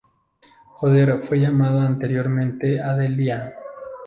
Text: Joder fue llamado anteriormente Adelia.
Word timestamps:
Joder 0.77 1.21
fue 1.21 1.39
llamado 1.39 1.81
anteriormente 1.81 2.81
Adelia. 2.81 3.53